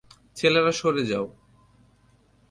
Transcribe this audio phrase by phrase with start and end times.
[0.37, 1.25] ছেলেরা সরে যাও।